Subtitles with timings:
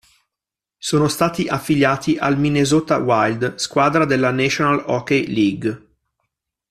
[0.79, 5.89] Sono stati affiliati ai Minnesota Wild, squadra della National Hockey League.